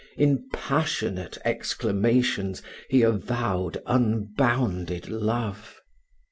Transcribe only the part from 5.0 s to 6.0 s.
love.